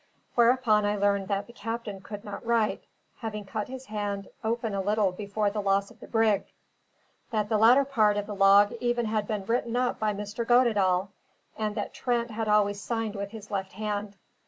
[0.33, 2.85] Whereupon I learned that the captain could not write,
[3.17, 6.45] having cut his hand open a little before the loss of the brig;
[7.29, 10.43] that the latter part of the log even had been written up by Mr.
[10.43, 11.09] Goddedaal;
[11.55, 14.15] and that Trent had always signed with his left hand.